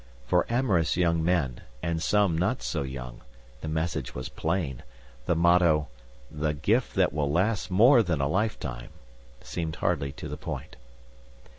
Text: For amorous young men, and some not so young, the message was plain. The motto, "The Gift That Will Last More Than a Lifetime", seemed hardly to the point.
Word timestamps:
For 0.25 0.47
amorous 0.49 0.97
young 0.97 1.23
men, 1.23 1.61
and 1.83 2.01
some 2.01 2.35
not 2.35 2.63
so 2.63 2.81
young, 2.81 3.21
the 3.61 3.67
message 3.67 4.15
was 4.15 4.29
plain. 4.29 4.81
The 5.27 5.35
motto, 5.35 5.89
"The 6.31 6.55
Gift 6.55 6.95
That 6.95 7.13
Will 7.13 7.31
Last 7.31 7.69
More 7.69 8.01
Than 8.01 8.19
a 8.19 8.27
Lifetime", 8.27 8.89
seemed 9.41 9.75
hardly 9.75 10.11
to 10.13 10.27
the 10.27 10.37
point. 10.37 10.75